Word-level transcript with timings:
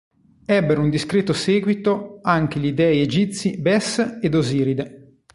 Ebbero 0.47 0.81
un 0.81 0.89
discreto 0.89 1.31
seguito 1.31 2.21
anche 2.23 2.59
gli 2.59 2.71
dèi 2.71 3.01
egizi 3.01 3.59
Bes 3.61 4.17
ed 4.19 4.33
Osiride. 4.33 5.13